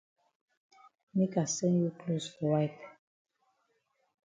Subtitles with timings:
[1.13, 2.79] Make I send you closs for wipe.